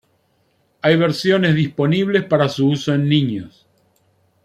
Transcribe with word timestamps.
Hay 0.81 0.97
versiones 0.97 1.53
disponibles 1.53 2.23
para 2.25 2.49
su 2.49 2.69
uso 2.71 2.91
en 2.91 3.07
niños. 3.07 3.67